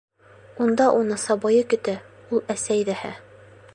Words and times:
Унда 0.65 0.87
уны 1.01 1.17
сабыйы 1.25 1.61
көтә, 1.73 1.95
ул 2.37 2.43
әсәй 2.55 2.85
ҙәһә. 2.89 3.13